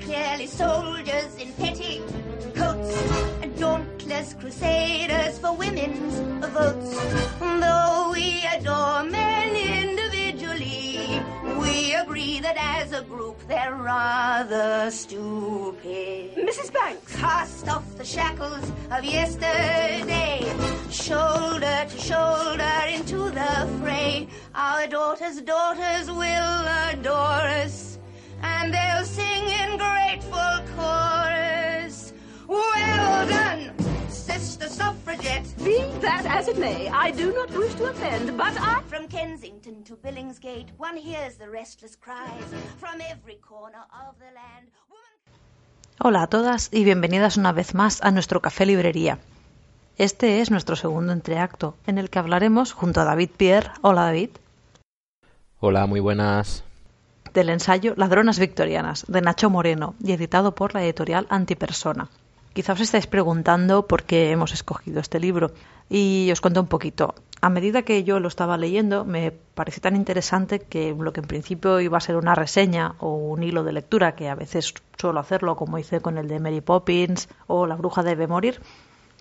[0.00, 2.96] clearly soldiers in petticoats
[3.42, 6.96] and dauntless crusaders for women's votes.
[7.38, 11.20] Though we adore men individually,
[11.58, 16.34] we agree that as a group they're rather stupid.
[16.36, 16.72] Mrs.
[16.72, 17.16] Banks!
[17.16, 20.40] Cast off the shackles of yesterday,
[20.90, 24.28] shoulder to shoulder into the fray.
[24.54, 27.91] Our daughters' daughters will adore us,
[28.42, 32.12] and they'll sing in grateful chorus.
[32.46, 33.72] Well done,
[34.08, 35.46] sister suffragette.
[35.64, 38.82] Be that as it may, I do not wish to offend, but I...
[38.88, 44.68] From Kensington to Billingsgate, one hears the restless cries from every corner of the land.
[45.98, 49.18] Hola a todas y bienvenidas una vez más a nuestro café librería.
[49.98, 54.30] Este es nuestro segundo entreacto, en el que hablaremos junto a David Pierre, hola David,
[55.64, 56.64] Hola, muy buenas.
[57.34, 62.08] Del ensayo Ladronas Victorianas, de Nacho Moreno, y editado por la editorial Antipersona.
[62.52, 65.52] Quizá os estáis preguntando por qué hemos escogido este libro,
[65.88, 67.14] y os cuento un poquito.
[67.40, 71.26] A medida que yo lo estaba leyendo, me pareció tan interesante que lo que en
[71.26, 75.18] principio iba a ser una reseña o un hilo de lectura, que a veces suelo
[75.18, 78.60] hacerlo, como hice con el de Mary Poppins o La bruja debe morir,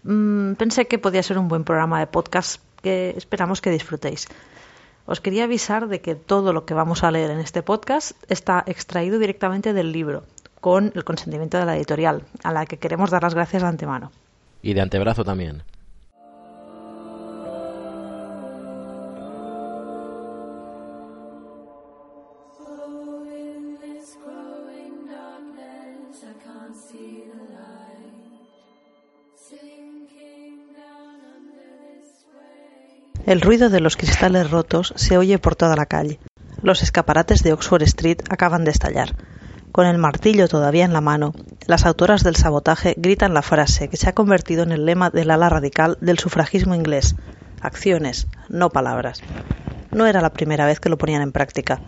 [0.03, 4.27] mm, pensé que podía ser un buen programa de podcast que esperamos que disfrutéis.
[5.05, 8.63] Os quería avisar de que todo lo que vamos a leer en este podcast está
[8.67, 10.23] extraído directamente del libro,
[10.59, 14.11] con el consentimiento de la editorial, a la que queremos dar las gracias de antemano.
[14.61, 15.63] Y de antebrazo también.
[33.27, 36.19] El ruido de los cristales rotos se oye por toda la calle.
[36.63, 39.15] Los escaparates de Oxford Street acaban de estallar.
[39.71, 41.33] Con el martillo todavía en la mano,
[41.67, 45.29] las autoras del sabotaje gritan la frase que se ha convertido en el lema del
[45.29, 47.15] ala radical del sufragismo inglés.
[47.61, 49.21] Acciones, no palabras.
[49.91, 51.79] No era la primera vez que lo ponían en práctica.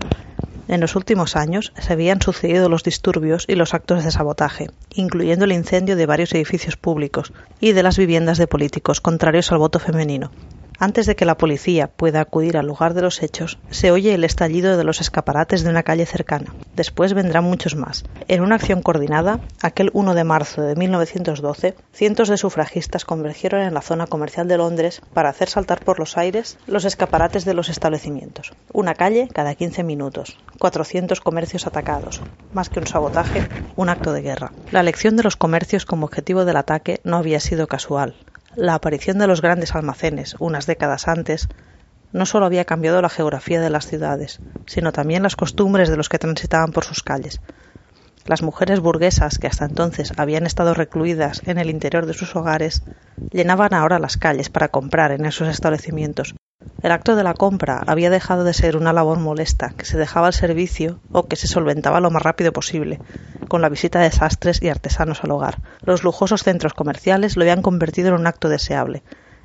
[0.67, 5.45] En los últimos años se habían sucedido los disturbios y los actos de sabotaje, incluyendo
[5.45, 9.79] el incendio de varios edificios públicos y de las viviendas de políticos contrarios al voto
[9.79, 10.29] femenino.
[10.79, 14.23] Antes de que la policía pueda acudir al lugar de los hechos, se oye el
[14.23, 16.53] estallido de los escaparates de una calle cercana.
[16.75, 18.03] Después vendrán muchos más.
[18.27, 23.73] En una acción coordinada, aquel 1 de marzo de 1912, cientos de sufragistas convergieron en
[23.73, 27.69] la zona comercial de Londres para hacer saltar por los aires los escaparates de los
[27.69, 28.53] establecimientos.
[28.71, 32.21] Una calle cada 15 minutos, 400 comercios atacados.
[32.53, 34.51] Más que un sabotaje, un acto de guerra.
[34.71, 38.15] La elección de los comercios como objetivo del ataque no había sido casual.
[38.55, 41.47] La aparición de los grandes almacenes unas décadas antes
[42.11, 46.07] no solo había cambiado la geografía de las ciudades, sino también las costumbres de los
[46.07, 47.41] que transitaban por sus calles.
[48.25, 52.83] Las mujeres burguesas, que hasta entonces habían estado recluidas en el interior de sus hogares,
[53.31, 56.35] llenaban ahora las calles para comprar en esos establecimientos.
[56.81, 60.27] El acto de la compra había dejado de ser una labor molesta, que se dejaba
[60.27, 62.99] al servicio o que se solventaba lo más rápido posible,
[63.47, 65.59] con la visita de sastres y artesanos al hogar.
[65.85, 69.03] Los lujosos centros comerciales lo habían convertido en un acto deseable,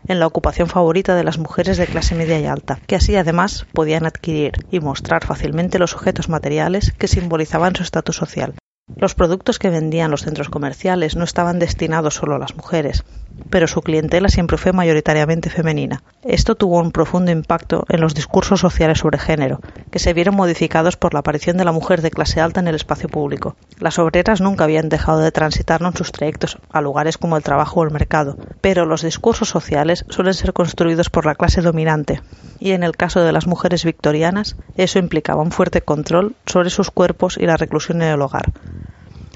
[0.09, 3.67] en la ocupación favorita de las mujeres de clase media y alta, que así además
[3.73, 8.55] podían adquirir y mostrar fácilmente los objetos materiales que simbolizaban su estatus social.
[8.97, 13.05] Los productos que vendían los centros comerciales no estaban destinados solo a las mujeres,
[13.49, 16.03] pero su clientela siempre fue mayoritariamente femenina.
[16.25, 19.61] Esto tuvo un profundo impacto en los discursos sociales sobre género,
[19.91, 22.75] que se vieron modificados por la aparición de la mujer de clase alta en el
[22.75, 23.57] espacio público.
[23.79, 27.81] Las obreras nunca habían dejado de transitar en sus trayectos a lugares como el trabajo
[27.81, 32.21] o el mercado, pero los discursos sociales suelen ser construidos por la clase dominante,
[32.59, 36.91] y en el caso de las mujeres victorianas, eso implicaba un fuerte control sobre sus
[36.91, 38.53] cuerpos y la reclusión en el hogar.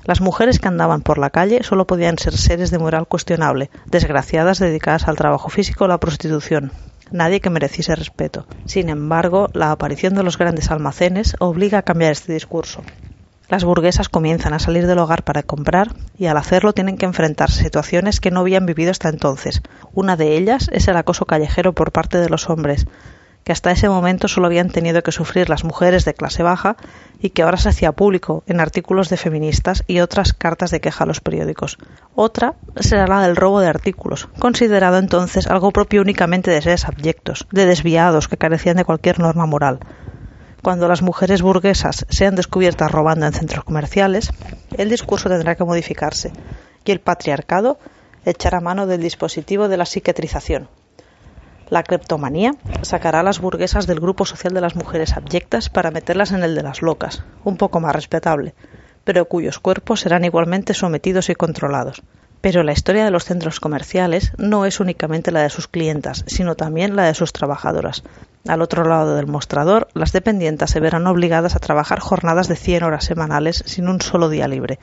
[0.05, 4.59] Las mujeres que andaban por la calle solo podían ser seres de moral cuestionable, desgraciadas
[4.59, 6.73] dedicadas al trabajo físico o la prostitución.
[7.13, 8.47] Nadie que mereciese respeto.
[8.65, 12.83] Sin embargo, la aparición de los grandes almacenes obliga a cambiar este discurso.
[13.49, 17.63] Las burguesas comienzan a salir del hogar para comprar y al hacerlo tienen que enfrentarse
[17.63, 19.63] situaciones que no habían vivido hasta entonces.
[19.93, 22.87] Una de ellas es el acoso callejero por parte de los hombres,
[23.45, 26.77] que hasta ese momento solo habían tenido que sufrir las mujeres de clase baja
[27.21, 31.05] y que ahora se hacía público en artículos de feministas y otras cartas de queja
[31.05, 31.79] a los periódicos.
[32.15, 37.47] Otra será la del robo de artículos, considerado entonces algo propio únicamente de seres abyectos,
[37.51, 39.81] de desviados que carecían de cualquier norma moral.
[40.63, 44.31] Cuando las mujeres burguesas sean descubiertas robando en centros comerciales,
[44.77, 46.33] el discurso tendrá que modificarse
[46.85, 47.79] y el patriarcado
[48.25, 50.69] echará mano del dispositivo de la psiquiatrización,
[51.73, 56.31] la cleptomanía sacará a las burguesas del grupo social de las mujeres abyectas para meterlas
[56.33, 58.55] en el de las locas, un poco más respetable,
[59.05, 62.03] pero cuyos cuerpos serán igualmente sometidos y controlados.
[62.43, 66.57] Pero la historia de los centros comerciales no es únicamente la de sus clientas, sino
[66.57, 68.03] también la de sus trabajadoras.
[68.47, 72.83] Al otro lado del mostrador, las dependientas se verán obligadas a trabajar jornadas de 100
[72.83, 74.79] horas semanales sin un solo día libre,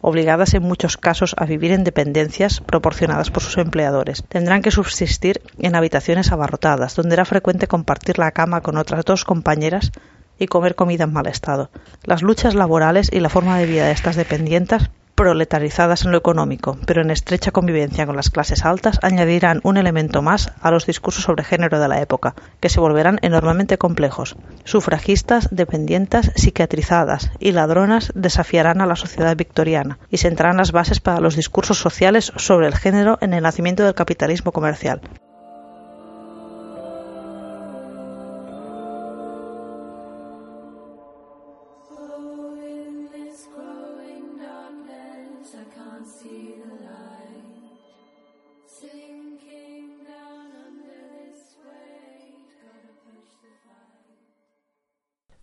[0.00, 4.24] obligadas en muchos casos a vivir en dependencias proporcionadas por sus empleadores.
[4.28, 9.24] Tendrán que subsistir en habitaciones abarrotadas, donde era frecuente compartir la cama con otras dos
[9.24, 9.92] compañeras
[10.38, 11.70] y comer comida en mal estado.
[12.04, 16.78] Las luchas laborales y la forma de vida de estas dependientes proletarizadas en lo económico,
[16.86, 21.24] pero en estrecha convivencia con las clases altas, añadirán un elemento más a los discursos
[21.24, 24.36] sobre género de la época, que se volverán enormemente complejos.
[24.64, 31.20] Sufragistas, dependientes, psiquiatrizadas y ladronas desafiarán a la sociedad victoriana y sentarán las bases para
[31.20, 35.02] los discursos sociales sobre el género en el nacimiento del capitalismo comercial.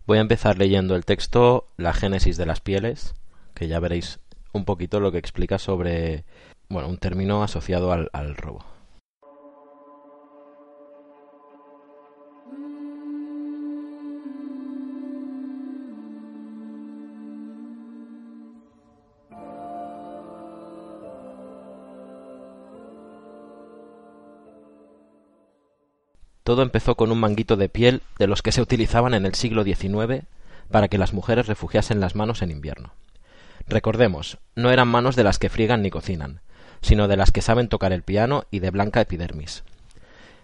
[0.07, 3.13] Voy a empezar leyendo el texto La génesis de las pieles,
[3.53, 4.21] que ya veréis
[4.53, 6.23] un poquito lo que explica sobre
[6.69, 8.63] bueno, un término asociado al, al robo.
[26.47, 29.65] Todo empezó con un manguito de piel de los que se utilizaban en el siglo
[29.65, 30.23] XIX
[30.71, 32.93] para que las mujeres refugiasen las manos en invierno.
[33.67, 36.39] Recordemos, no eran manos de las que friegan ni cocinan,
[36.81, 39.65] sino de las que saben tocar el piano y de blanca epidermis.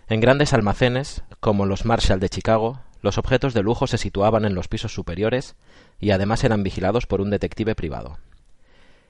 [0.09, 4.55] En grandes almacenes, como los Marshall de Chicago, los objetos de lujo se situaban en
[4.55, 5.55] los pisos superiores
[6.01, 8.17] y además eran vigilados por un detective privado.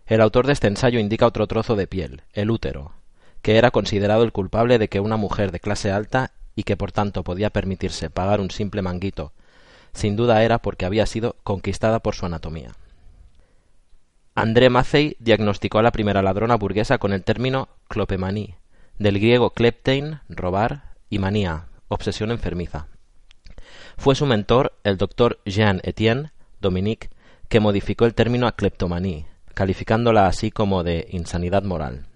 [0.05, 2.91] El autor de este ensayo indica otro trozo de piel, el útero,
[3.41, 6.91] que era considerado el culpable de que una mujer de clase alta y que por
[6.91, 9.33] tanto podía permitirse pagar un simple manguito,
[9.93, 12.71] sin duda era porque había sido conquistada por su anatomía.
[14.35, 18.55] André Mazzei diagnosticó a la primera ladrona burguesa con el término clopemaní,
[18.97, 22.87] del griego kleptein, robar, y manía, obsesión enfermiza.
[23.97, 27.09] Fue su mentor, el doctor Jean Etienne Dominique,
[27.47, 32.07] que modificó el término a kleptomaní, calificándola así como de insanidad moral.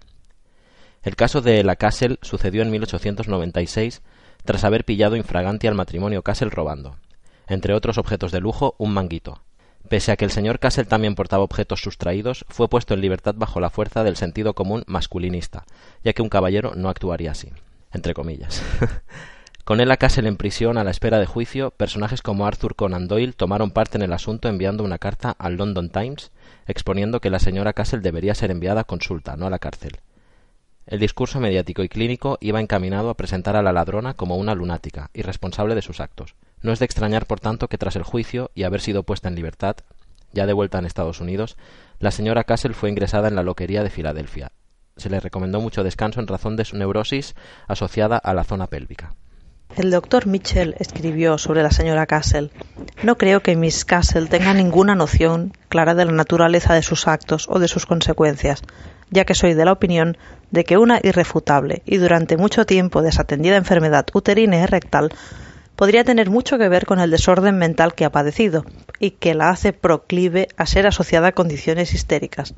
[1.02, 4.02] El caso de la Kassel sucedió en 1896
[4.44, 6.96] tras haber pillado infraganti al matrimonio Castle robando,
[7.46, 9.42] entre otros objetos de lujo, un manguito.
[9.88, 13.60] Pese a que el señor Castle también portaba objetos sustraídos, fue puesto en libertad bajo
[13.60, 15.64] la fuerza del sentido común masculinista,
[16.04, 17.50] ya que un caballero no actuaría así,
[17.92, 18.62] entre comillas.
[19.64, 23.06] Con él a Castle en prisión a la espera de juicio, personajes como Arthur Conan
[23.06, 26.30] Doyle tomaron parte en el asunto enviando una carta al London Times
[26.66, 29.98] exponiendo que la señora Castle debería ser enviada a consulta, no a la cárcel.
[30.88, 35.10] El discurso mediático y clínico iba encaminado a presentar a la ladrona como una lunática,
[35.12, 36.34] irresponsable de sus actos.
[36.62, 39.34] No es de extrañar, por tanto, que tras el juicio y haber sido puesta en
[39.34, 39.76] libertad,
[40.32, 41.58] ya de vuelta en Estados Unidos,
[41.98, 44.50] la señora Castle fue ingresada en la loquería de Filadelfia.
[44.96, 47.34] Se le recomendó mucho descanso en razón de su neurosis
[47.66, 49.14] asociada a la zona pélvica.
[49.76, 52.50] El doctor Mitchell escribió sobre la señora Castle.
[53.02, 57.46] No creo que Miss Castle tenga ninguna noción clara de la naturaleza de sus actos
[57.50, 58.62] o de sus consecuencias,
[59.10, 60.16] ya que soy de la opinión
[60.50, 65.10] de que una irrefutable y durante mucho tiempo desatendida enfermedad uterina y rectal
[65.76, 68.64] podría tener mucho que ver con el desorden mental que ha padecido
[68.98, 72.54] y que la hace proclive a ser asociada a condiciones histéricas.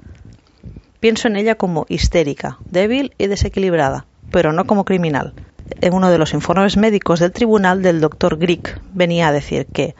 [1.01, 5.35] Pienso en ella como histérica, débil y desequilibrada, pero no como criminal.
[5.81, 9.95] En uno de los informes médicos del tribunal del doctor Grieg venía a decir que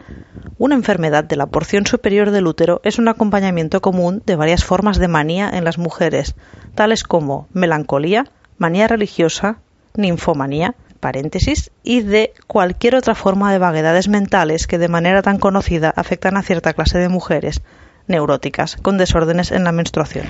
[0.59, 4.99] una enfermedad de la porción superior del útero es un acompañamiento común de varias formas
[4.99, 6.35] de manía en las mujeres,
[6.75, 8.27] tales como melancolía,
[8.59, 9.59] manía religiosa,
[9.97, 15.95] ninfomanía, paréntesis, y de cualquier otra forma de vaguedades mentales que de manera tan conocida
[15.97, 17.63] afectan a cierta clase de mujeres
[18.07, 20.27] neuróticas con desórdenes en la menstruación.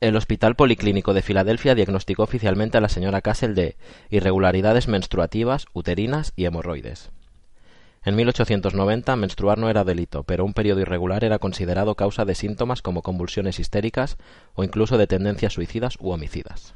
[0.00, 3.76] El Hospital Policlínico de Filadelfia diagnosticó oficialmente a la señora Castle de
[4.10, 7.10] irregularidades menstruativas, uterinas y hemorroides.
[8.04, 12.80] En 1890 menstruar no era delito, pero un periodo irregular era considerado causa de síntomas
[12.80, 14.18] como convulsiones histéricas
[14.54, 16.74] o incluso de tendencias suicidas u homicidas.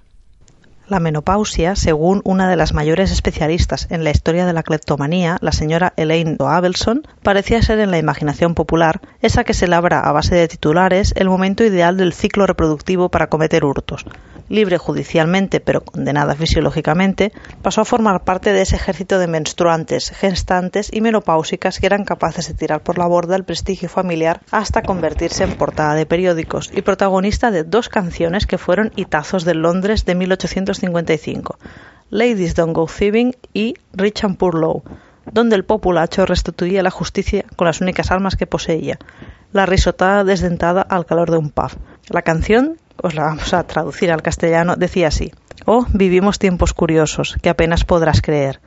[0.92, 5.52] La menopausia, según una de las mayores especialistas en la historia de la cleptomanía, la
[5.52, 10.34] señora Elaine Abelson, parecía ser en la imaginación popular esa que se labra a base
[10.34, 14.04] de titulares el momento ideal del ciclo reproductivo para cometer hurtos.
[14.50, 17.32] Libre judicialmente, pero condenada fisiológicamente,
[17.62, 22.48] pasó a formar parte de ese ejército de menstruantes, gestantes y menopáusicas que eran capaces
[22.48, 26.82] de tirar por la borda el prestigio familiar hasta convertirse en portada de periódicos y
[26.82, 30.16] protagonista de dos canciones que fueron hitazos de Londres de
[30.90, 31.58] 1855,
[32.10, 34.82] Ladies Don't Go Thieving y Rich and Poor Low,
[35.30, 38.98] donde el populacho restituía la justicia con las únicas armas que poseía,
[39.52, 41.70] la risotada desdentada al calor de un pub.
[42.08, 45.32] La canción, os la vamos a traducir al castellano, decía así:
[45.64, 48.60] Oh, vivimos tiempos curiosos que apenas podrás creer.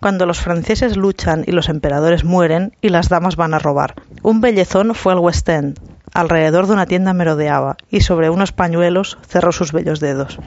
[0.00, 3.94] Cuando los franceses luchan y los emperadores mueren y las damas van a robar.
[4.22, 5.78] Un bellezón fue al West End.
[6.12, 10.38] Alrededor de una tienda merodeaba y sobre unos pañuelos cerró sus bellos dedos.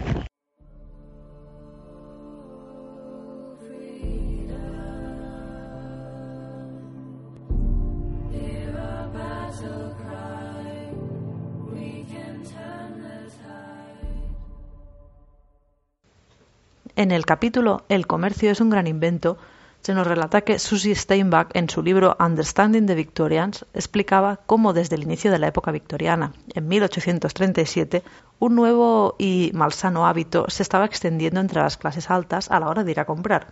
[16.97, 19.37] En el capítulo El comercio es un gran invento,
[19.81, 24.95] se nos relata que Susie Steinbach, en su libro Understanding the Victorians, explicaba cómo desde
[24.95, 28.01] el inicio de la época victoriana, en 1837,
[28.39, 32.85] un nuevo y malsano hábito se estaba extendiendo entre las clases altas a la hora
[32.85, 33.47] de ir a comprar,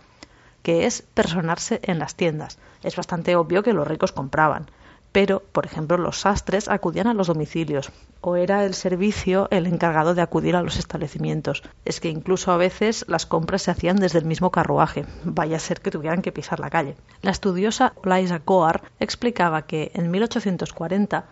[0.62, 2.58] que es personarse en las tiendas.
[2.82, 4.70] Es bastante obvio que los ricos compraban,
[5.14, 10.16] pero, por ejemplo, los sastres acudían a los domicilios o era el servicio el encargado
[10.16, 11.62] de acudir a los establecimientos.
[11.84, 15.60] Es que incluso a veces las compras se hacían desde el mismo carruaje, vaya a
[15.60, 16.96] ser que tuvieran que pisar la calle.
[17.22, 21.26] La estudiosa Liza Coar explicaba que en 1840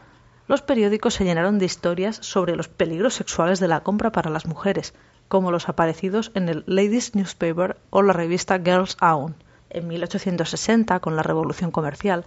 [0.46, 4.46] los periódicos se llenaron de historias sobre los peligros sexuales de la compra para las
[4.46, 4.94] mujeres,
[5.26, 9.34] como los aparecidos en el Ladies Newspaper o la revista Girls Own.
[9.70, 12.24] En 1860, con la Revolución Comercial,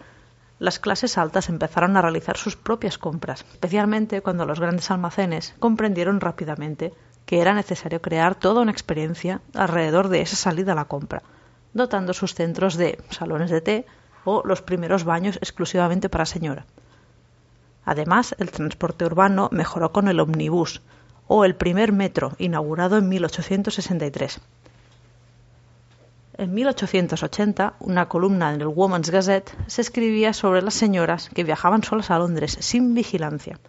[0.66, 6.20] las clases altas empezaron a realizar sus propias compras, especialmente cuando los grandes almacenes comprendieron
[6.20, 6.92] rápidamente
[7.28, 11.22] que era necesario crear toda una experiencia alrededor de esa salida a la compra,
[11.74, 13.86] dotando sus centros de salones de té
[14.24, 16.66] o los primeros baños exclusivamente para señora.
[17.86, 20.82] Además, el transporte urbano mejoró con el omnibus
[21.28, 24.42] o el primer metro, inaugurado en 1863
[26.38, 31.84] en 1880, una columna en el Woman's Gazette se escribía sobre las señoras que viajaban
[31.84, 33.60] solas a Londres sin vigilancia.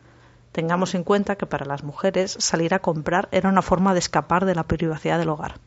[0.53, 4.47] Tengamos en cuenta que para las mujeres salir a comprar era una forma de escapar
[4.47, 5.61] de la privacidad del hogar.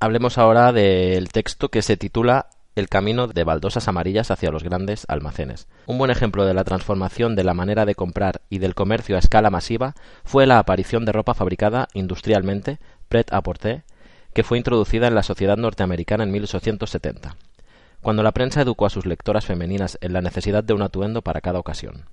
[0.00, 5.04] Hablemos ahora del texto que se titula el camino de baldosas amarillas hacia los grandes
[5.08, 5.68] almacenes.
[5.86, 9.20] Un buen ejemplo de la transformación de la manera de comprar y del comercio a
[9.20, 12.78] escala masiva fue la aparición de ropa fabricada industrialmente,
[13.08, 13.84] pret-à-porter,
[14.32, 17.36] que fue introducida en la sociedad norteamericana en 1870,
[18.00, 21.40] cuando la prensa educó a sus lectoras femeninas en la necesidad de un atuendo para
[21.40, 22.06] cada ocasión.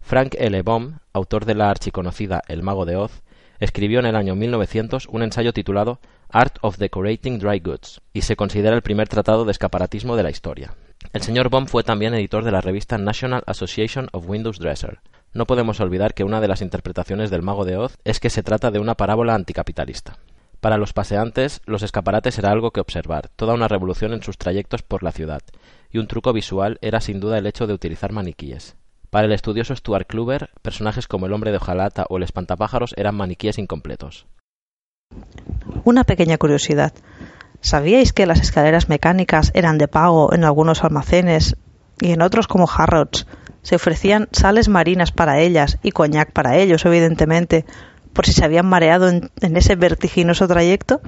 [0.00, 0.62] Frank L.
[0.62, 3.22] Baum, autor de la archiconocida El mago de Oz,
[3.58, 8.36] escribió en el año 1900 un ensayo titulado Art of Decorating Dry Goods y se
[8.36, 10.74] considera el primer tratado de escaparatismo de la historia.
[11.12, 15.00] El señor Baum fue también editor de la revista National Association of Windows Dresser.
[15.32, 18.42] No podemos olvidar que una de las interpretaciones del mago de Oz es que se
[18.42, 20.18] trata de una parábola anticapitalista.
[20.60, 24.82] Para los paseantes, los escaparates era algo que observar, toda una revolución en sus trayectos
[24.82, 25.42] por la ciudad,
[25.90, 28.76] y un truco visual era sin duda el hecho de utilizar maniquíes.
[29.10, 33.14] Para el estudioso Stuart Kluber, personajes como el hombre de hojalata o el espantapájaros eran
[33.14, 34.26] maniquíes incompletos.
[35.84, 36.92] Una pequeña curiosidad.
[37.60, 41.56] ¿Sabíais que las escaleras mecánicas eran de pago en algunos almacenes
[42.00, 43.26] y en otros como Harrods
[43.62, 47.64] se ofrecían sales marinas para ellas y coñac para ellos, evidentemente,
[48.12, 51.00] por si se habían mareado en, en ese vertiginoso trayecto?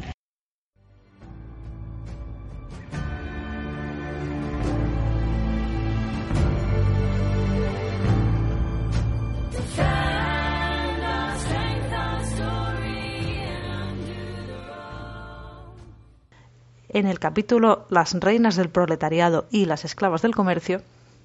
[16.91, 20.81] En el capítulo Las reinas del proletariado y las esclavas del comercio,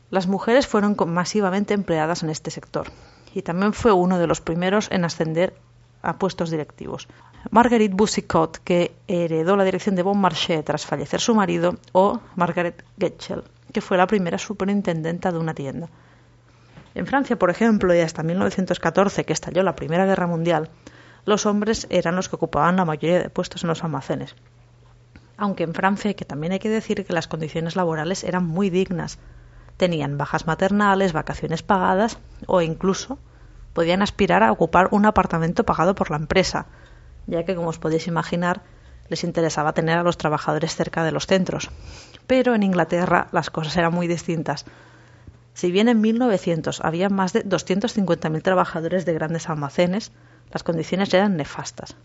[0.09, 2.87] las mujeres fueron masivamente empleadas en este sector
[3.33, 5.53] y también fue uno de los primeros en ascender
[6.01, 7.07] a puestos directivos.
[7.49, 12.83] Marguerite Boussicot, que heredó la dirección de Bon Marché tras fallecer su marido, o Margaret
[12.99, 15.87] Getchell, que fue la primera superintendenta de una tienda.
[16.93, 20.69] En Francia, por ejemplo, y hasta 1914, que estalló la Primera Guerra Mundial,
[21.25, 24.35] los hombres eran los que ocupaban la mayoría de puestos en los almacenes
[25.43, 29.19] aunque en Francia, que también hay que decir que las condiciones laborales eran muy dignas.
[29.75, 33.17] tenían bajas maternales, vacaciones pagadas o incluso
[33.73, 36.67] podían aspirar a ocupar un apartamento pagado por la empresa,
[37.27, 38.61] ya que, como os podéis imaginar,
[39.09, 41.71] les interesaba tener a los trabajadores cerca de los centros.
[42.25, 44.65] Pero en Inglaterra las cosas eran muy distintas.
[45.53, 50.13] Si bien en 1900 había más de 250.000 trabajadores de grandes almacenes,
[50.51, 51.97] las condiciones eran nefastas.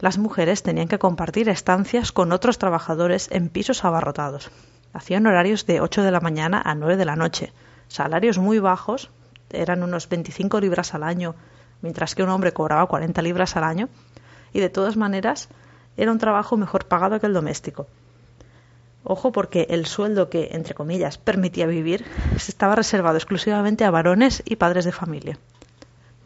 [0.00, 4.50] Las mujeres tenían que compartir estancias con otros trabajadores en pisos abarrotados.
[4.92, 7.52] Hacían horarios de 8 de la mañana a 9 de la noche,
[7.88, 9.10] salarios muy bajos,
[9.50, 11.34] eran unos 25 libras al año,
[11.82, 13.88] mientras que un hombre cobraba 40 libras al año,
[14.52, 15.48] y de todas maneras
[15.96, 17.88] era un trabajo mejor pagado que el doméstico.
[19.02, 22.04] Ojo porque el sueldo que, entre comillas, permitía vivir
[22.36, 25.38] estaba reservado exclusivamente a varones y padres de familia.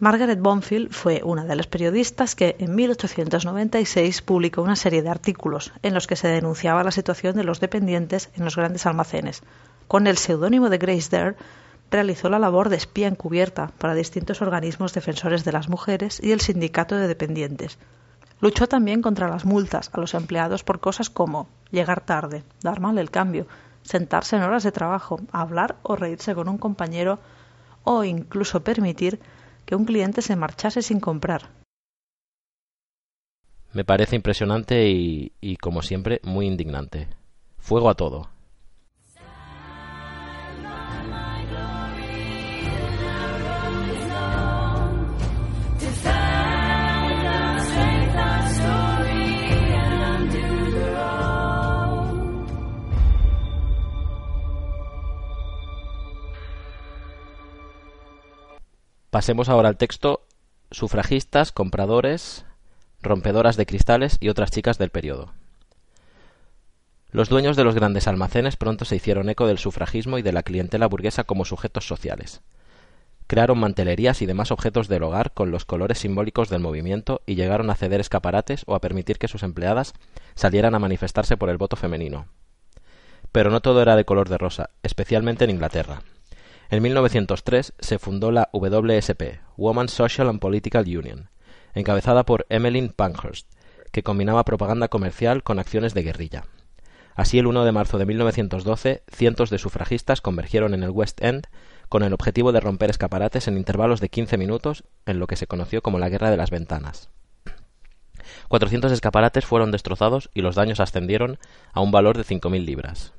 [0.02, 5.72] Margaret Bonfield fue una de las periodistas que en 1896 publicó una serie de artículos
[5.84, 9.44] en los que se denunciaba la situación de los dependientes en los grandes almacenes.
[9.86, 11.36] Con el seudónimo de Grace Dare
[11.88, 16.40] realizó la labor de espía encubierta para distintos organismos defensores de las mujeres y el
[16.40, 17.78] sindicato de dependientes.
[18.40, 22.98] Luchó también contra las multas a los empleados por cosas como llegar tarde, dar mal
[22.98, 23.46] el cambio,
[23.84, 27.20] sentarse en horas de trabajo, hablar o reírse con un compañero
[27.84, 29.20] o incluso permitir
[29.66, 31.50] que un cliente se marchase sin comprar.
[33.72, 37.08] Me parece impresionante y, como siempre, muy indignante.
[37.58, 38.28] Fuego a todo.
[59.12, 60.22] Pasemos ahora al texto
[60.70, 62.46] sufragistas, compradores,
[63.02, 65.34] rompedoras de cristales y otras chicas del periodo.
[67.10, 70.42] Los dueños de los grandes almacenes pronto se hicieron eco del sufragismo y de la
[70.42, 72.40] clientela burguesa como sujetos sociales.
[73.26, 77.68] Crearon mantelerías y demás objetos del hogar con los colores simbólicos del movimiento y llegaron
[77.68, 79.92] a ceder escaparates o a permitir que sus empleadas
[80.36, 82.28] salieran a manifestarse por el voto femenino.
[83.30, 86.00] Pero no todo era de color de rosa, especialmente en Inglaterra.
[86.72, 91.28] En 1903 se fundó la WSP, Women's Social and Political Union,
[91.74, 93.46] encabezada por Emmeline Pankhurst,
[93.90, 96.44] que combinaba propaganda comercial con acciones de guerrilla.
[97.14, 101.46] Así, el 1 de marzo de 1912, cientos de sufragistas convergieron en el West End
[101.90, 105.46] con el objetivo de romper escaparates en intervalos de 15 minutos en lo que se
[105.46, 107.10] conoció como la Guerra de las Ventanas.
[108.48, 111.38] 400 escaparates fueron destrozados y los daños ascendieron
[111.74, 113.12] a un valor de 5.000 libras.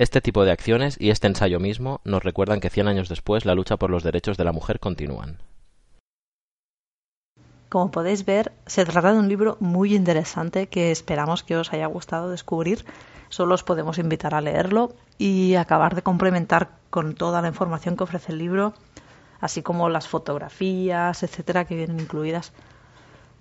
[0.00, 3.54] Este tipo de acciones y este ensayo mismo nos recuerdan que cien años después la
[3.54, 5.36] lucha por los derechos de la mujer continúan.
[7.68, 11.84] Como podéis ver, se trata de un libro muy interesante que esperamos que os haya
[11.84, 12.86] gustado descubrir.
[13.28, 18.04] Solo os podemos invitar a leerlo y acabar de complementar con toda la información que
[18.04, 18.72] ofrece el libro,
[19.42, 22.54] así como las fotografías, etcétera, que vienen incluidas.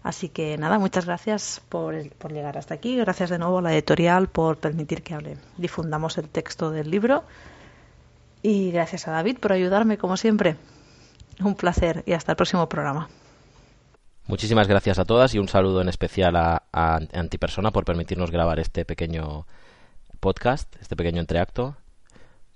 [0.02, 2.96] Así que nada, muchas gracias por, por, llegar hasta aquí.
[2.96, 7.24] Gracias de nuevo a la editorial por permitir que hable, difundamos el texto del libro.
[8.42, 10.56] Y gracias a David por ayudarme, como siempre.
[11.42, 13.10] Un placer y hasta el próximo programa.
[14.28, 18.60] Muchísimas gracias a todas y un saludo en especial a, a Antipersona por permitirnos grabar
[18.60, 19.48] este pequeño
[20.20, 21.76] podcast, este pequeño entreacto.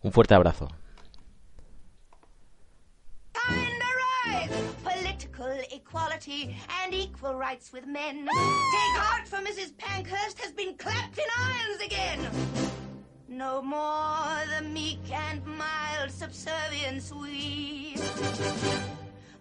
[0.01, 0.69] Un fuerte abrazo.
[5.93, 8.15] Equality and equal rights with men.
[8.25, 9.77] Take heart, for Mrs.
[9.77, 12.19] Pankhurst has been clapped in irons again.
[13.27, 17.95] No more the meek and mild subservience we.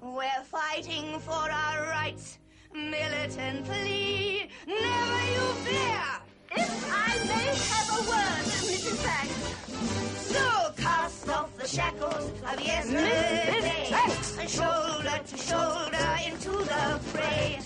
[0.03, 2.39] We're fighting for our rights
[2.75, 4.51] militantly.
[4.67, 6.05] Never you fear.
[6.55, 9.03] If I may have a word, Mrs.
[9.03, 9.53] Banks.
[10.27, 11.02] So off
[11.63, 13.87] the shackles of yesterday,
[14.41, 17.61] and shoulder to shoulder into the fray.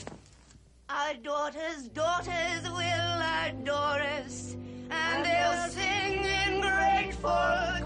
[0.90, 4.54] Our daughters' daughters will adore us,
[4.90, 7.30] and they'll sing in grateful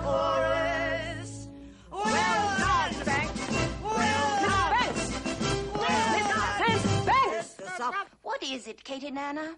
[0.03, 1.49] chorus.
[1.93, 3.41] Well done, Banks.
[3.85, 4.73] Well done.
[4.81, 5.07] Banks.
[5.75, 6.59] Well done.
[7.07, 7.55] Banks.
[7.57, 7.97] Banks.
[8.23, 9.55] What is it, Katie Nana?